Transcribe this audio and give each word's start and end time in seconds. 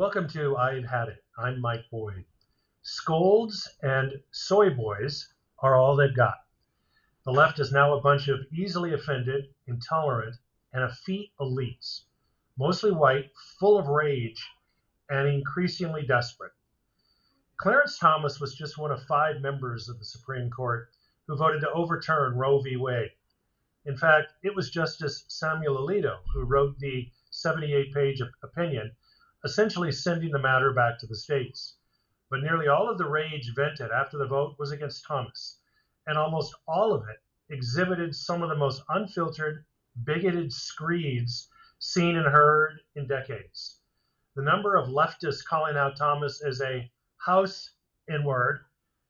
Welcome 0.00 0.28
to 0.28 0.56
I've 0.56 0.86
Had 0.86 1.10
It. 1.10 1.22
I'm 1.36 1.60
Mike 1.60 1.84
Boyd. 1.90 2.24
Scolds 2.80 3.68
and 3.82 4.10
soy 4.30 4.70
boys 4.70 5.28
are 5.58 5.76
all 5.76 5.94
they've 5.94 6.16
got. 6.16 6.36
The 7.26 7.32
left 7.32 7.60
is 7.60 7.70
now 7.70 7.92
a 7.92 8.00
bunch 8.00 8.26
of 8.28 8.40
easily 8.50 8.94
offended, 8.94 9.48
intolerant, 9.66 10.36
and 10.72 10.84
effete 10.84 11.32
elites, 11.38 12.04
mostly 12.58 12.92
white, 12.92 13.26
full 13.58 13.78
of 13.78 13.88
rage, 13.88 14.42
and 15.10 15.28
increasingly 15.28 16.06
desperate. 16.06 16.52
Clarence 17.58 17.98
Thomas 17.98 18.40
was 18.40 18.54
just 18.54 18.78
one 18.78 18.90
of 18.92 19.02
five 19.02 19.42
members 19.42 19.90
of 19.90 19.98
the 19.98 20.06
Supreme 20.06 20.48
Court 20.48 20.88
who 21.26 21.36
voted 21.36 21.60
to 21.60 21.70
overturn 21.72 22.38
Roe 22.38 22.62
v. 22.62 22.78
Wade. 22.78 23.10
In 23.84 23.98
fact, 23.98 24.32
it 24.42 24.54
was 24.54 24.70
Justice 24.70 25.26
Samuel 25.28 25.76
Alito 25.76 26.20
who 26.32 26.44
wrote 26.44 26.78
the 26.78 27.06
78 27.30 27.92
page 27.92 28.22
opinion, 28.42 28.90
essentially 29.44 29.92
sending 29.92 30.30
the 30.30 30.38
matter 30.38 30.72
back 30.72 30.98
to 30.98 31.06
the 31.06 31.16
states. 31.16 31.76
But 32.30 32.40
nearly 32.42 32.68
all 32.68 32.88
of 32.88 32.98
the 32.98 33.08
rage 33.08 33.52
vented 33.54 33.90
after 33.90 34.18
the 34.18 34.26
vote 34.26 34.56
was 34.58 34.70
against 34.70 35.04
Thomas, 35.06 35.58
and 36.06 36.16
almost 36.16 36.54
all 36.68 36.92
of 36.92 37.02
it 37.08 37.18
exhibited 37.52 38.14
some 38.14 38.42
of 38.42 38.48
the 38.48 38.56
most 38.56 38.82
unfiltered, 38.88 39.64
bigoted 40.04 40.52
screeds 40.52 41.48
seen 41.78 42.16
and 42.16 42.26
heard 42.26 42.80
in 42.94 43.06
decades. 43.06 43.80
The 44.36 44.42
number 44.42 44.76
of 44.76 44.88
leftists 44.88 45.44
calling 45.44 45.76
out 45.76 45.96
Thomas 45.96 46.42
as 46.42 46.60
a 46.60 46.90
house 47.16 47.70
N 48.08 48.24
word 48.24 48.60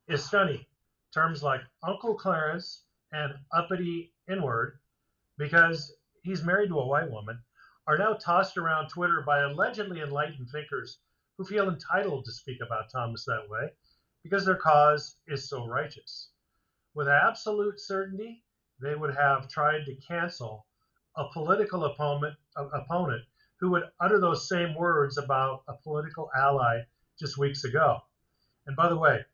is 0.07 0.23
stunning. 0.23 0.65
Terms 1.13 1.43
like 1.43 1.61
Uncle 1.83 2.15
Clarence 2.15 2.85
and 3.11 3.33
uppity 3.51 4.13
N 4.29 4.41
word, 4.41 4.79
because 5.37 5.93
he's 6.23 6.43
married 6.43 6.69
to 6.69 6.79
a 6.79 6.87
white 6.87 7.11
woman, 7.11 7.39
are 7.87 7.97
now 7.97 8.13
tossed 8.13 8.57
around 8.57 8.89
Twitter 8.89 9.23
by 9.25 9.41
allegedly 9.41 10.01
enlightened 10.01 10.49
thinkers 10.49 10.99
who 11.37 11.45
feel 11.45 11.69
entitled 11.69 12.25
to 12.25 12.31
speak 12.31 12.59
about 12.61 12.91
Thomas 12.91 13.25
that 13.25 13.49
way 13.49 13.71
because 14.23 14.45
their 14.45 14.55
cause 14.55 15.17
is 15.27 15.49
so 15.49 15.65
righteous. 15.65 16.29
With 16.93 17.07
absolute 17.07 17.79
certainty, 17.79 18.43
they 18.79 18.95
would 18.95 19.15
have 19.15 19.47
tried 19.47 19.85
to 19.85 19.95
cancel 19.95 20.67
a 21.15 21.29
political 21.33 21.85
opponent, 21.85 22.35
opponent 22.55 23.23
who 23.59 23.71
would 23.71 23.89
utter 23.99 24.19
those 24.19 24.47
same 24.47 24.75
words 24.75 25.17
about 25.17 25.63
a 25.67 25.73
political 25.73 26.29
ally 26.35 26.81
just 27.19 27.37
weeks 27.37 27.63
ago. 27.63 27.99
And 28.65 28.75
by 28.75 28.89
the 28.89 28.97
way, 28.97 29.25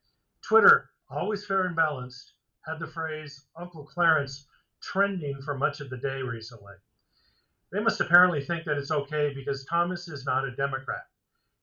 Twitter, 0.41 0.89
always 1.09 1.45
fair 1.45 1.65
and 1.65 1.75
balanced, 1.75 2.33
had 2.65 2.79
the 2.79 2.87
phrase 2.87 3.45
Uncle 3.55 3.85
Clarence 3.85 4.47
trending 4.81 5.41
for 5.41 5.57
much 5.57 5.79
of 5.81 5.89
the 5.89 5.97
day 5.97 6.21
recently. 6.21 6.73
They 7.69 7.81
must 7.81 7.99
apparently 7.99 8.41
think 8.41 8.63
that 8.63 8.77
it's 8.77 8.91
okay 8.91 9.33
because 9.33 9.65
Thomas 9.65 10.07
is 10.07 10.25
not 10.25 10.45
a 10.45 10.55
Democrat. 10.55 11.05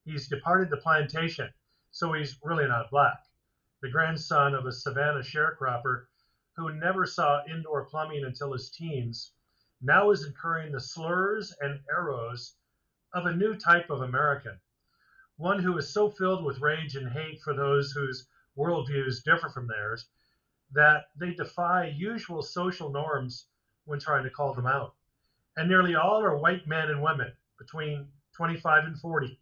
He's 0.03 0.27
departed 0.27 0.69
the 0.69 0.77
plantation, 0.77 1.51
so 1.89 2.13
he's 2.13 2.37
really 2.43 2.67
not 2.67 2.91
black. 2.91 3.25
The 3.81 3.89
grandson 3.89 4.53
of 4.53 4.67
a 4.67 4.71
Savannah 4.71 5.23
sharecropper 5.23 6.05
who 6.55 6.73
never 6.73 7.07
saw 7.07 7.43
indoor 7.45 7.85
plumbing 7.85 8.23
until 8.23 8.53
his 8.53 8.69
teens 8.69 9.31
now 9.81 10.11
is 10.11 10.23
incurring 10.23 10.71
the 10.71 10.79
slurs 10.79 11.55
and 11.59 11.81
arrows 11.89 12.55
of 13.13 13.25
a 13.25 13.35
new 13.35 13.55
type 13.55 13.89
of 13.89 14.01
American, 14.01 14.59
one 15.37 15.59
who 15.59 15.75
is 15.77 15.91
so 15.91 16.09
filled 16.09 16.43
with 16.43 16.61
rage 16.61 16.95
and 16.95 17.09
hate 17.09 17.41
for 17.41 17.55
those 17.55 17.91
whose 17.91 18.27
worldviews 18.55 19.23
differ 19.23 19.49
from 19.49 19.67
theirs 19.67 20.07
that 20.71 21.07
they 21.15 21.33
defy 21.33 21.87
usual 21.87 22.43
social 22.43 22.91
norms 22.91 23.47
when 23.85 23.99
trying 23.99 24.23
to 24.23 24.29
call 24.29 24.53
them 24.53 24.67
out. 24.67 24.93
And 25.57 25.69
nearly 25.69 25.95
all 25.95 26.23
are 26.23 26.37
white 26.37 26.67
men 26.67 26.89
and 26.89 27.01
women 27.01 27.31
between 27.57 28.07
25 28.35 28.85
and 28.85 28.99
40. 28.99 29.39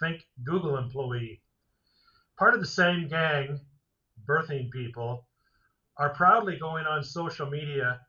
Think 0.00 0.26
Google 0.44 0.76
employee. 0.76 1.40
Part 2.38 2.54
of 2.54 2.60
the 2.60 2.66
same 2.66 3.08
gang, 3.08 3.60
birthing 4.28 4.70
people, 4.70 5.26
are 5.96 6.10
proudly 6.10 6.58
going 6.58 6.84
on 6.84 7.02
social 7.02 7.48
media 7.48 8.00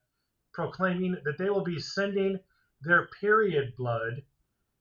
proclaiming 0.53 1.15
that 1.23 1.37
they 1.37 1.49
will 1.49 1.63
be 1.63 1.79
sending 1.79 2.39
their 2.81 3.07
period 3.21 3.75
blood 3.77 4.23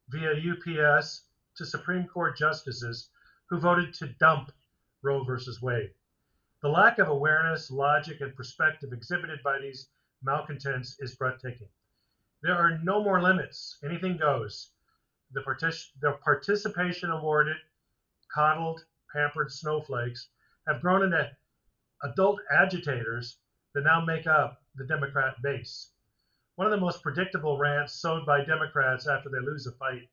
via 0.09 0.33
UPS 0.33 1.25
to 1.57 1.67
Supreme 1.67 2.07
Court 2.07 2.37
justices 2.37 3.11
who 3.49 3.59
voted 3.59 3.95
to 3.95 4.09
dump 4.19 4.51
Roe 5.03 5.23
versus 5.23 5.63
Wade. 5.63 5.93
The 6.63 6.69
lack 6.69 6.99
of 6.99 7.09
awareness, 7.09 7.71
logic, 7.71 8.21
and 8.21 8.35
perspective 8.35 8.93
exhibited 8.93 9.41
by 9.45 9.61
these 9.61 9.89
malcontents 10.23 10.97
is 10.99 11.15
breathtaking. 11.15 11.69
There 12.43 12.55
are 12.55 12.79
no 12.79 13.03
more 13.03 13.23
limits. 13.23 13.79
Anything 13.85 14.17
goes. 14.17 14.71
The, 15.33 15.41
partic- 15.41 15.91
the 16.01 16.13
participation 16.25 17.11
awarded, 17.11 17.57
coddled, 18.33 18.85
pampered 19.13 19.51
snowflakes 19.51 20.29
have 20.67 20.81
grown 20.81 21.03
into 21.03 21.31
adult 22.03 22.41
agitators 22.51 23.39
that 23.75 23.85
now 23.85 24.05
make 24.05 24.27
up 24.27 24.63
the 24.75 24.85
Democrat 24.85 25.41
base. 25.43 25.91
One 26.57 26.67
of 26.67 26.71
the 26.71 26.85
most 26.85 27.03
predictable 27.03 27.59
rants 27.59 27.95
sowed 27.95 28.25
by 28.27 28.45
Democrats 28.45 29.07
after 29.07 29.29
they 29.29 29.41
lose 29.41 29.67
a 29.67 29.73
fight 29.73 30.09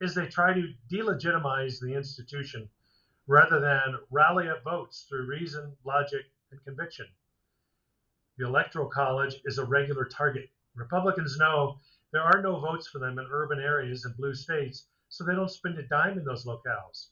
is 0.00 0.14
they 0.14 0.26
try 0.26 0.52
to 0.52 0.74
delegitimize 0.90 1.80
the 1.80 1.94
institution 1.94 2.68
rather 3.26 3.60
than 3.60 3.98
rally 4.10 4.48
up 4.48 4.62
votes 4.64 5.06
through 5.08 5.26
reason, 5.26 5.76
logic, 5.84 6.26
and 6.50 6.62
conviction. 6.64 7.06
The 8.36 8.46
Electoral 8.46 8.88
College 8.88 9.40
is 9.44 9.58
a 9.58 9.64
regular 9.64 10.04
target. 10.04 10.50
Republicans 10.78 11.36
know 11.38 11.80
there 12.12 12.22
are 12.22 12.40
no 12.40 12.60
votes 12.60 12.86
for 12.86 13.00
them 13.00 13.18
in 13.18 13.26
urban 13.30 13.58
areas 13.58 14.04
and 14.04 14.16
blue 14.16 14.34
states, 14.34 14.86
so 15.08 15.24
they 15.24 15.34
don't 15.34 15.50
spend 15.50 15.76
a 15.76 15.82
dime 15.82 16.16
in 16.16 16.24
those 16.24 16.46
locales. 16.46 17.08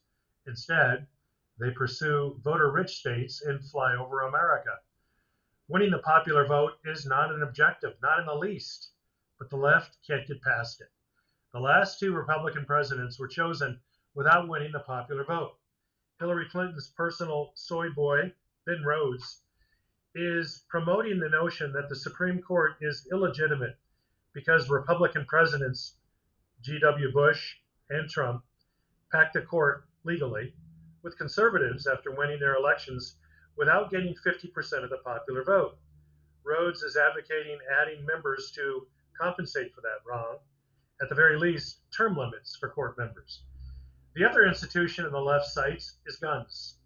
Instead, 0.47 1.06
they 1.59 1.71
pursue 1.72 2.41
voter 2.44 2.71
rich 2.71 2.99
states 2.99 3.43
and 3.43 3.65
fly 3.65 3.97
over 3.97 4.21
America. 4.21 4.71
Winning 5.69 5.91
the 5.91 5.99
popular 5.99 6.47
vote 6.47 6.75
is 6.84 7.06
not 7.06 7.32
an 7.32 7.43
objective, 7.43 7.94
not 8.00 8.21
in 8.21 8.27
the 8.27 8.34
least, 8.34 8.93
but 9.38 9.50
the 9.50 9.56
left 9.56 9.98
can't 10.06 10.28
get 10.28 10.41
past 10.43 10.81
it. 10.81 10.93
The 11.53 11.59
last 11.59 11.98
two 11.98 12.12
Republican 12.12 12.66
presidents 12.66 13.19
were 13.19 13.27
chosen 13.27 13.81
without 14.15 14.48
winning 14.48 14.71
the 14.71 14.81
popular 14.81 15.25
vote. 15.25 15.59
Hillary 16.21 16.48
Clinton's 16.50 16.93
personal 16.97 17.50
soy 17.56 17.91
boy, 17.91 18.33
Ben 18.65 18.83
Rhodes, 18.84 19.43
is 20.16 20.65
promoting 20.69 21.21
the 21.21 21.28
notion 21.28 21.72
that 21.72 21.88
the 21.88 21.97
Supreme 21.97 22.41
Court 22.41 22.77
is 22.81 23.06
illegitimate 23.12 23.77
because 24.32 24.71
Republican 24.71 25.27
presidents 25.27 25.97
G.W. 26.62 27.12
Bush 27.12 27.56
and 27.91 28.09
Trump 28.09 28.43
packed 29.12 29.34
the 29.34 29.43
court 29.43 29.84
legally 30.04 30.54
with 31.03 31.19
conservatives 31.19 31.87
after 31.87 32.10
winning 32.10 32.41
their 32.41 32.56
elections 32.56 33.16
without 33.56 33.91
getting 33.91 34.15
50% 34.27 34.84
of 34.84 34.91
the 34.91 34.99
popular 35.04 35.44
vote. 35.44 35.77
Rhodes 36.44 36.83
is 36.83 36.97
advocating 36.97 37.59
adding 37.81 38.04
members 38.06 38.50
to 38.56 38.87
compensate 39.21 39.75
for 39.75 39.83
that 39.83 40.00
wrong, 40.09 40.38
at 41.03 41.09
the 41.09 41.15
very 41.15 41.38
least, 41.38 41.81
term 41.97 42.16
limits 42.16 42.56
for 42.56 42.71
court 42.71 42.97
members. 42.97 43.43
The 44.15 44.25
other 44.25 44.47
institution 44.47 45.04
in 45.04 45.12
the 45.12 45.21
left 45.21 45.47
cites 45.47 45.98
is 46.06 46.16
guns. 46.16 46.78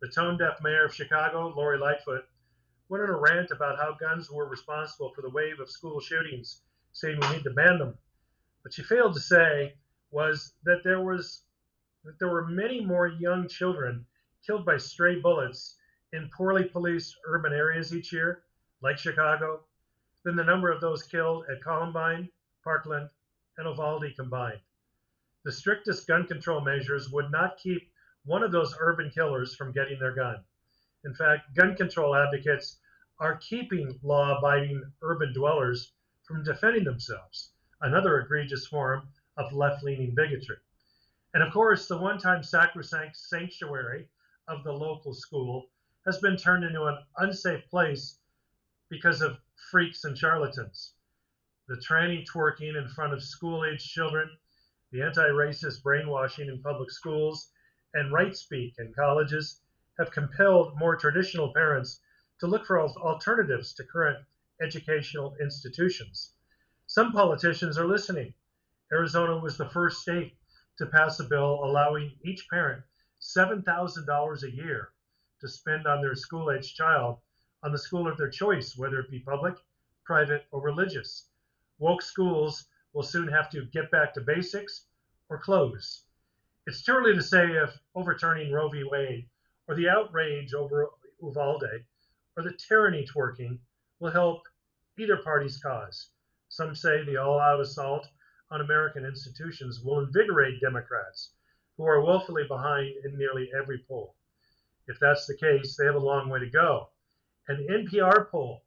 The 0.00 0.08
tone 0.08 0.36
deaf 0.36 0.60
mayor 0.62 0.84
of 0.84 0.94
Chicago, 0.94 1.52
Lori 1.56 1.78
Lightfoot, 1.78 2.24
went 2.88 3.02
on 3.02 3.10
a 3.10 3.16
rant 3.16 3.50
about 3.50 3.78
how 3.78 3.94
guns 3.94 4.30
were 4.30 4.48
responsible 4.48 5.12
for 5.14 5.22
the 5.22 5.30
wave 5.30 5.60
of 5.60 5.70
school 5.70 6.00
shootings, 6.00 6.62
saying 6.92 7.18
we 7.20 7.28
need 7.30 7.44
to 7.44 7.50
ban 7.50 7.78
them. 7.78 7.98
What 8.62 8.74
she 8.74 8.82
failed 8.82 9.14
to 9.14 9.20
say 9.20 9.74
was 10.10 10.54
that 10.64 10.82
there 10.84 11.02
was 11.02 11.42
that 12.04 12.18
there 12.18 12.28
were 12.28 12.46
many 12.46 12.84
more 12.84 13.08
young 13.08 13.48
children 13.48 14.06
killed 14.46 14.64
by 14.64 14.76
stray 14.76 15.20
bullets 15.20 15.76
in 16.12 16.30
poorly 16.30 16.64
policed 16.64 17.16
urban 17.26 17.52
areas 17.52 17.94
each 17.94 18.12
year, 18.12 18.44
like 18.80 18.98
Chicago, 18.98 19.64
than 20.24 20.36
the 20.36 20.44
number 20.44 20.70
of 20.70 20.80
those 20.80 21.02
killed 21.02 21.44
at 21.50 21.62
Columbine, 21.62 22.28
Parkland, 22.64 23.10
and 23.58 23.66
Uvalde 23.66 24.14
combined 24.16 24.60
the 25.48 25.52
strictest 25.52 26.06
gun 26.06 26.26
control 26.26 26.60
measures 26.60 27.08
would 27.10 27.30
not 27.30 27.56
keep 27.56 27.90
one 28.26 28.42
of 28.42 28.52
those 28.52 28.76
urban 28.80 29.10
killers 29.10 29.54
from 29.54 29.72
getting 29.72 29.98
their 29.98 30.14
gun. 30.14 30.44
In 31.04 31.14
fact, 31.14 31.54
gun 31.54 31.76
control 31.76 32.14
advocates 32.14 32.80
are 33.18 33.36
keeping 33.36 33.98
law 34.02 34.38
abiding 34.38 34.92
urban 35.02 35.32
dwellers 35.32 35.92
from 36.24 36.44
defending 36.44 36.84
themselves, 36.84 37.52
another 37.80 38.20
egregious 38.20 38.66
form 38.66 39.08
of 39.36 39.52
left 39.52 39.82
leaning 39.82 40.14
bigotry. 40.14 40.58
And 41.34 41.42
of 41.42 41.52
course, 41.52 41.86
the 41.86 41.98
one 41.98 42.18
time 42.18 42.42
sacrosanct 42.42 43.16
sanctuary 43.16 44.08
of 44.48 44.64
the 44.64 44.72
local 44.72 45.14
school 45.14 45.70
has 46.04 46.18
been 46.18 46.36
turned 46.36 46.64
into 46.64 46.84
an 46.84 46.98
unsafe 47.18 47.68
place 47.68 48.18
because 48.88 49.20
of 49.20 49.38
freaks 49.70 50.04
and 50.04 50.16
charlatans. 50.16 50.94
The 51.68 51.76
tranny 51.76 52.26
twerking 52.26 52.76
in 52.76 52.88
front 52.88 53.12
of 53.12 53.22
school 53.22 53.64
age 53.64 53.86
children 53.86 54.36
the 54.90 55.02
anti-racist 55.02 55.82
brainwashing 55.82 56.48
in 56.48 56.62
public 56.62 56.90
schools, 56.90 57.50
and 57.94 58.12
right 58.12 58.34
speak 58.34 58.74
in 58.78 58.92
colleges 58.94 59.60
have 59.98 60.10
compelled 60.10 60.78
more 60.78 60.96
traditional 60.96 61.52
parents 61.52 62.00
to 62.40 62.46
look 62.46 62.64
for 62.64 62.80
alternatives 62.80 63.72
to 63.74 63.84
current 63.84 64.24
educational 64.60 65.34
institutions. 65.40 66.32
Some 66.86 67.12
politicians 67.12 67.76
are 67.76 67.86
listening. 67.86 68.32
Arizona 68.92 69.36
was 69.36 69.58
the 69.58 69.68
first 69.68 70.00
state 70.00 70.36
to 70.78 70.86
pass 70.86 71.18
a 71.20 71.24
bill 71.24 71.64
allowing 71.64 72.16
each 72.22 72.48
parent 72.48 72.82
$7,000 73.20 74.42
a 74.42 74.50
year 74.50 74.90
to 75.40 75.48
spend 75.48 75.86
on 75.86 76.00
their 76.00 76.14
school 76.14 76.50
aged 76.50 76.76
child 76.76 77.18
on 77.62 77.72
the 77.72 77.78
school 77.78 78.06
of 78.06 78.16
their 78.16 78.30
choice, 78.30 78.76
whether 78.76 79.00
it 79.00 79.10
be 79.10 79.18
public, 79.20 79.56
private, 80.04 80.46
or 80.52 80.60
religious. 80.60 81.28
Woke 81.78 82.02
schools 82.02 82.66
will 82.92 83.02
soon 83.02 83.28
have 83.28 83.50
to 83.50 83.66
get 83.66 83.90
back 83.90 84.14
to 84.14 84.20
basics 84.20 84.86
or 85.28 85.38
close. 85.38 86.04
It's 86.66 86.82
too 86.82 86.92
early 86.92 87.14
to 87.14 87.22
say 87.22 87.52
if 87.52 87.76
overturning 87.94 88.52
Roe 88.52 88.68
v. 88.68 88.84
Wade 88.84 89.28
or 89.68 89.74
the 89.74 89.88
outrage 89.88 90.54
over 90.54 90.88
Uvalde 91.22 91.84
or 92.36 92.42
the 92.42 92.56
tyranny 92.68 93.06
twerking 93.06 93.58
will 94.00 94.10
help 94.10 94.42
either 94.98 95.18
party's 95.18 95.58
cause. 95.58 96.08
Some 96.48 96.74
say 96.74 97.04
the 97.04 97.18
all 97.18 97.38
out 97.38 97.60
assault 97.60 98.08
on 98.50 98.62
American 98.62 99.04
institutions 99.04 99.80
will 99.84 100.00
invigorate 100.00 100.60
Democrats, 100.60 101.32
who 101.76 101.84
are 101.84 102.00
woefully 102.00 102.44
behind 102.48 102.94
in 103.04 103.18
nearly 103.18 103.50
every 103.54 103.84
poll. 103.86 104.14
If 104.86 104.98
that's 104.98 105.26
the 105.26 105.36
case, 105.36 105.76
they 105.76 105.84
have 105.84 105.96
a 105.96 105.98
long 105.98 106.30
way 106.30 106.40
to 106.40 106.48
go. 106.48 106.88
An 107.48 107.66
NPR 107.70 108.30
poll, 108.30 108.62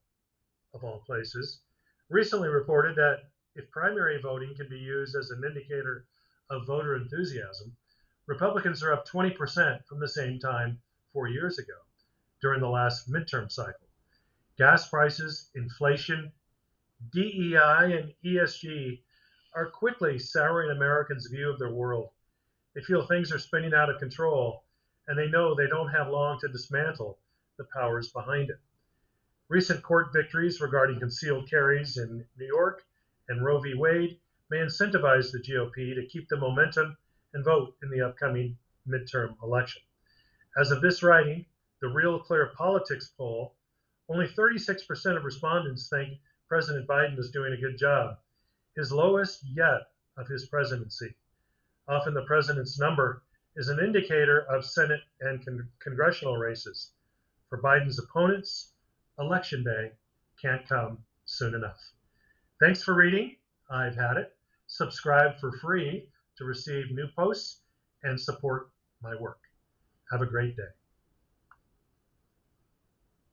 of 0.74 0.84
all 0.84 1.02
places, 1.08 1.62
recently 2.10 2.50
reported 2.50 2.96
that 2.98 3.24
if 3.56 3.72
primary 3.72 4.22
voting 4.22 4.54
can 4.56 4.70
be 4.70 4.78
used 4.78 5.16
as 5.16 5.32
an 5.32 5.44
indicator 5.44 6.06
of 6.52 6.68
voter 6.68 6.96
enthusiasm, 6.96 7.76
Republicans 8.28 8.84
are 8.84 8.94
up 8.94 9.08
20% 9.08 9.84
from 9.88 10.00
the 10.00 10.08
same 10.08 10.38
time 10.40 10.80
four 11.14 11.28
years 11.28 11.60
ago 11.60 11.74
during 12.42 12.62
the 12.62 12.70
last 12.70 13.10
midterm 13.10 13.52
cycle. 13.52 13.88
Gas 14.58 14.88
prices, 14.90 15.50
inflation, 15.56 16.32
DEI, 17.12 17.98
and 17.98 18.14
ESG 18.24 19.02
are 19.54 19.70
quickly 19.70 20.20
souring 20.20 20.72
Americans' 20.72 21.28
view 21.28 21.50
of 21.50 21.60
their 21.60 21.74
world. 21.74 22.10
They 22.74 22.82
feel 22.82 23.06
things 23.06 23.32
are 23.32 23.40
spinning 23.40 23.74
out 23.74 23.90
of 23.90 24.00
control, 24.00 24.64
and 25.08 25.18
they 25.18 25.28
know 25.28 25.54
they 25.54 25.68
don't 25.68 25.90
have 25.90 26.10
long 26.10 26.40
to 26.40 26.48
dismantle 26.48 27.20
the 27.58 27.66
powers 27.74 28.12
behind 28.12 28.50
it. 28.50 28.60
Recent 29.50 29.84
court 29.84 30.14
victories 30.14 30.62
regarding 30.62 31.00
concealed 31.00 31.50
carries 31.50 31.98
in 31.98 32.26
New 32.38 32.46
York 32.46 32.86
and 33.28 33.44
Roe 33.44 33.60
v. 33.60 33.74
Wade 33.74 34.20
may 34.50 34.58
incentivize 34.58 35.32
the 35.32 35.40
GOP 35.40 35.96
to 35.96 36.08
keep 36.08 36.28
the 36.30 36.38
momentum 36.38 36.98
and 37.34 37.44
vote 37.44 37.76
in 37.84 37.90
the 37.90 38.02
upcoming 38.02 38.58
midterm 38.88 39.36
election. 39.44 39.82
As 40.58 40.70
of 40.70 40.82
this 40.82 41.02
writing, 41.02 41.46
the 41.80 41.88
Real 41.88 42.20
Clear 42.20 42.52
Politics 42.58 43.14
poll, 43.18 43.56
only 44.10 44.28
36% 44.28 45.16
of 45.16 45.24
respondents 45.24 45.88
think 45.88 46.20
President 46.50 46.88
Biden 46.88 47.18
is 47.18 47.32
doing 47.32 47.54
a 47.54 47.62
good 47.62 47.78
job, 47.78 48.18
his 48.76 48.92
lowest 48.92 49.44
yet 49.46 49.92
of 50.18 50.28
his 50.28 50.48
presidency. 50.48 51.16
Often 51.88 52.16
the 52.16 52.26
president's 52.26 52.78
number 52.78 53.24
is 53.56 53.70
an 53.70 53.80
indicator 53.80 54.42
of 54.42 54.66
Senate 54.66 55.02
and 55.22 55.44
con- 55.46 55.70
congressional 55.80 56.36
races. 56.36 56.92
For 57.50 57.62
Biden's 57.62 58.00
opponents, 58.00 58.74
election 59.18 59.64
day 59.64 59.94
can't 60.42 60.68
come 60.68 61.06
soon 61.24 61.56
enough. 61.56 61.80
Thanks 62.60 62.84
for 62.84 62.94
reading. 62.94 63.38
I've 63.70 63.96
had 63.96 64.18
it. 64.18 64.36
Subscribe 64.68 65.40
for 65.40 65.54
free 65.60 66.10
to 66.38 66.44
receive 66.44 66.92
new 66.92 67.08
posts 67.16 67.62
and 68.04 68.20
support 68.20 68.70
my 69.02 69.16
work. 69.16 69.51
Have 70.12 70.22
a 70.22 70.26
great 70.26 70.58
day. 70.58 70.81